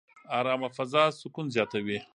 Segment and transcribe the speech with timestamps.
[0.37, 1.99] ارامه فضا سکون زیاتوي.